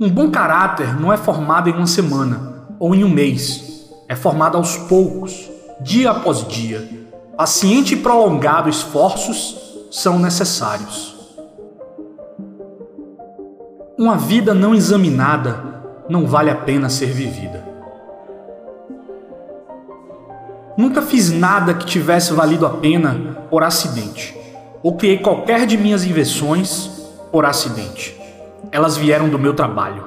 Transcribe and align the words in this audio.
Um 0.00 0.08
bom 0.08 0.30
caráter 0.30 0.98
não 0.98 1.12
é 1.12 1.18
formado 1.18 1.68
em 1.68 1.74
uma 1.74 1.86
semana 1.86 2.66
ou 2.78 2.94
em 2.94 3.04
um 3.04 3.10
mês. 3.10 3.92
É 4.08 4.16
formado 4.16 4.56
aos 4.56 4.78
poucos, 4.78 5.50
dia 5.82 6.12
após 6.12 6.48
dia. 6.48 6.88
Paciente 7.36 7.92
e 7.92 7.98
prolongado 7.98 8.70
esforços 8.70 9.86
são 9.90 10.18
necessários. 10.18 11.14
Uma 13.98 14.16
vida 14.16 14.54
não 14.54 14.74
examinada 14.74 15.82
não 16.08 16.26
vale 16.26 16.48
a 16.48 16.56
pena 16.56 16.88
ser 16.88 17.12
vivida. 17.12 17.77
Nunca 20.78 21.02
fiz 21.02 21.32
nada 21.32 21.74
que 21.74 21.84
tivesse 21.84 22.32
valido 22.32 22.64
a 22.64 22.70
pena 22.70 23.36
por 23.50 23.64
acidente, 23.64 24.32
ou 24.80 24.96
criei 24.96 25.18
qualquer 25.18 25.66
de 25.66 25.76
minhas 25.76 26.04
invenções 26.04 26.88
por 27.32 27.44
acidente. 27.44 28.16
Elas 28.70 28.96
vieram 28.96 29.28
do 29.28 29.40
meu 29.40 29.54
trabalho. 29.54 30.06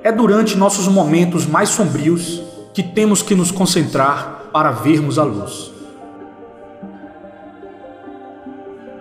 É 0.00 0.12
durante 0.12 0.56
nossos 0.56 0.86
momentos 0.86 1.44
mais 1.44 1.70
sombrios 1.70 2.40
que 2.72 2.84
temos 2.84 3.20
que 3.20 3.34
nos 3.34 3.50
concentrar 3.50 4.42
para 4.52 4.70
vermos 4.70 5.18
a 5.18 5.24
luz. 5.24 5.72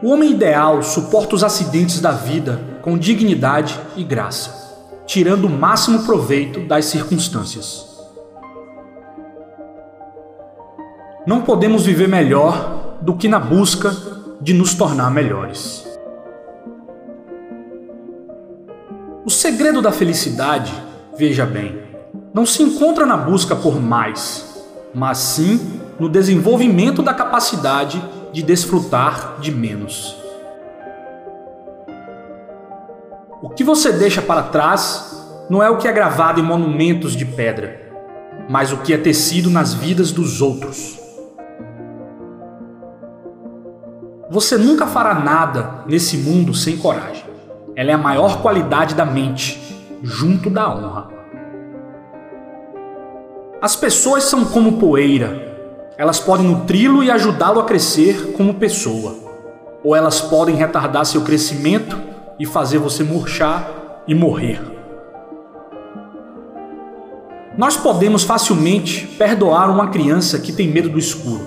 O 0.01 0.09
homem 0.09 0.31
ideal 0.31 0.81
suporta 0.81 1.35
os 1.35 1.43
acidentes 1.43 2.01
da 2.01 2.13
vida 2.13 2.59
com 2.81 2.97
dignidade 2.97 3.79
e 3.95 4.03
graça, 4.03 4.89
tirando 5.05 5.45
o 5.45 5.49
máximo 5.51 6.03
proveito 6.03 6.61
das 6.61 6.85
circunstâncias. 6.85 7.94
Não 11.25 11.41
podemos 11.41 11.83
viver 11.83 12.07
melhor 12.07 12.99
do 13.01 13.15
que 13.15 13.27
na 13.27 13.39
busca 13.39 13.95
de 14.39 14.53
nos 14.53 14.75
tornar 14.75 15.09
melhores. 15.09 15.83
O 19.25 19.29
segredo 19.31 19.81
da 19.81 19.91
felicidade, 19.91 20.71
veja 21.17 21.43
bem, 21.43 21.79
não 22.31 22.45
se 22.45 22.61
encontra 22.61 23.07
na 23.07 23.17
busca 23.17 23.55
por 23.55 23.81
mais, 23.81 24.67
mas 24.93 25.17
sim 25.17 25.81
no 25.99 26.07
desenvolvimento 26.07 27.01
da 27.01 27.11
capacidade 27.11 27.99
de 28.31 28.43
desfrutar 28.43 29.39
de 29.39 29.51
menos. 29.51 30.15
O 33.41 33.49
que 33.49 33.63
você 33.63 33.91
deixa 33.91 34.21
para 34.21 34.43
trás 34.43 35.25
não 35.49 35.63
é 35.63 35.71
o 35.71 35.77
que 35.77 35.87
é 35.87 35.91
gravado 35.91 36.39
em 36.39 36.43
monumentos 36.43 37.15
de 37.15 37.25
pedra, 37.25 37.81
mas 38.47 38.71
o 38.71 38.77
que 38.77 38.93
é 38.93 38.97
tecido 38.97 39.49
nas 39.49 39.73
vidas 39.73 40.11
dos 40.11 40.39
outros. 40.39 41.04
Você 44.29 44.57
nunca 44.57 44.87
fará 44.87 45.13
nada 45.13 45.83
nesse 45.85 46.17
mundo 46.17 46.53
sem 46.53 46.77
coragem. 46.77 47.23
Ela 47.75 47.91
é 47.91 47.93
a 47.93 47.97
maior 47.97 48.41
qualidade 48.41 48.95
da 48.95 49.05
mente, 49.05 49.59
junto 50.01 50.49
da 50.49 50.67
honra. 50.67 51.09
As 53.61 53.75
pessoas 53.75 54.23
são 54.23 54.45
como 54.45 54.79
poeira. 54.79 55.55
Elas 55.95 56.19
podem 56.19 56.47
nutri-lo 56.47 57.03
e 57.03 57.11
ajudá-lo 57.11 57.59
a 57.59 57.65
crescer 57.65 58.33
como 58.35 58.55
pessoa, 58.55 59.15
ou 59.83 59.95
elas 59.95 60.19
podem 60.19 60.55
retardar 60.55 61.05
seu 61.05 61.21
crescimento 61.21 61.97
e 62.39 62.45
fazer 62.45 62.79
você 62.79 63.03
murchar 63.03 64.03
e 64.07 64.15
morrer. 64.15 64.59
Nós 67.57 67.77
podemos 67.77 68.23
facilmente 68.23 69.07
perdoar 69.17 69.69
uma 69.69 69.87
criança 69.87 70.39
que 70.39 70.51
tem 70.51 70.67
medo 70.67 70.89
do 70.89 70.99
escuro. 70.99 71.45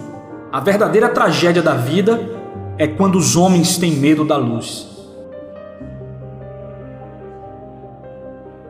A 0.50 0.60
verdadeira 0.60 1.08
tragédia 1.08 1.60
da 1.60 1.74
vida 1.74 2.38
é 2.78 2.86
quando 2.86 3.16
os 3.16 3.36
homens 3.36 3.76
têm 3.76 3.92
medo 3.92 4.24
da 4.24 4.36
luz. 4.36 4.86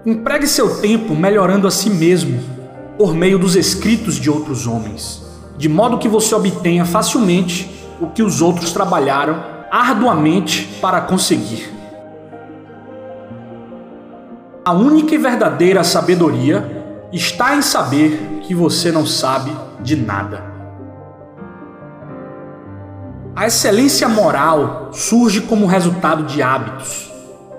Empregue 0.06 0.46
seu 0.46 0.80
tempo 0.80 1.14
melhorando 1.14 1.66
a 1.66 1.70
si 1.70 1.90
mesmo 1.90 2.40
por 2.96 3.14
meio 3.14 3.38
dos 3.38 3.54
escritos 3.54 4.16
de 4.16 4.30
outros 4.30 4.66
homens, 4.66 5.22
de 5.58 5.68
modo 5.68 5.98
que 5.98 6.08
você 6.08 6.34
obtenha 6.34 6.84
facilmente 6.86 7.70
o 8.00 8.06
que 8.06 8.22
os 8.22 8.40
outros 8.40 8.72
trabalharam 8.72 9.44
arduamente 9.70 10.66
para 10.80 11.02
conseguir. 11.02 11.70
A 14.64 14.72
única 14.72 15.14
e 15.14 15.18
verdadeira 15.18 15.84
sabedoria 15.84 17.08
está 17.12 17.56
em 17.56 17.62
saber 17.62 18.40
que 18.42 18.54
você 18.54 18.90
não 18.90 19.04
sabe 19.06 19.54
de 19.80 19.96
nada. 19.96 20.57
A 23.38 23.46
excelência 23.46 24.08
moral 24.08 24.88
surge 24.92 25.42
como 25.42 25.64
resultado 25.64 26.24
de 26.24 26.42
hábitos. 26.42 27.08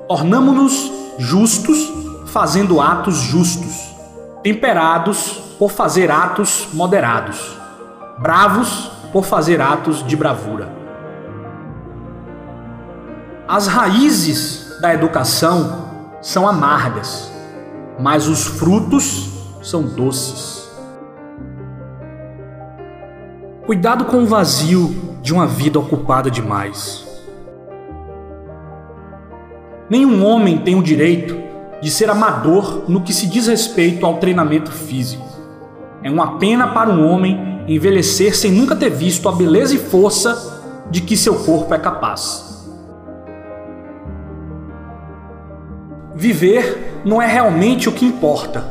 Tornamo-nos 0.09 0.91
justos 1.17 1.89
fazendo 2.25 2.81
atos 2.81 3.15
justos, 3.15 3.95
temperados 4.43 5.39
por 5.57 5.71
fazer 5.71 6.11
atos 6.11 6.67
moderados, 6.73 7.57
bravos 8.17 8.91
por 9.13 9.23
fazer 9.23 9.61
atos 9.61 10.05
de 10.05 10.17
bravura. 10.17 10.69
As 13.47 13.67
raízes 13.67 14.81
da 14.81 14.93
educação 14.93 15.85
são 16.21 16.45
amargas, 16.45 17.31
mas 17.97 18.27
os 18.27 18.43
frutos 18.43 19.29
são 19.63 19.83
doces. 19.83 20.48
Cuidado 23.69 24.05
com 24.05 24.23
o 24.23 24.25
vazio 24.25 24.95
de 25.21 25.31
uma 25.31 25.45
vida 25.45 25.77
ocupada 25.77 26.31
demais. 26.31 27.05
Nenhum 29.87 30.25
homem 30.25 30.57
tem 30.57 30.73
o 30.73 30.81
direito 30.81 31.37
de 31.79 31.91
ser 31.91 32.09
amador 32.09 32.85
no 32.87 33.01
que 33.01 33.13
se 33.13 33.27
diz 33.27 33.45
respeito 33.45 34.07
ao 34.07 34.17
treinamento 34.17 34.71
físico. 34.71 35.23
É 36.01 36.09
uma 36.09 36.39
pena 36.39 36.69
para 36.69 36.89
um 36.89 37.07
homem 37.07 37.63
envelhecer 37.67 38.35
sem 38.35 38.51
nunca 38.51 38.75
ter 38.75 38.89
visto 38.89 39.29
a 39.29 39.33
beleza 39.33 39.75
e 39.75 39.77
força 39.77 40.63
de 40.89 41.01
que 41.01 41.15
seu 41.15 41.35
corpo 41.35 41.71
é 41.71 41.77
capaz. 41.77 42.67
Viver 46.15 47.03
não 47.05 47.21
é 47.21 47.27
realmente 47.27 47.87
o 47.87 47.91
que 47.91 48.03
importa, 48.03 48.65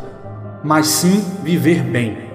mas 0.64 0.88
sim 0.88 1.24
viver 1.44 1.84
bem. 1.84 2.27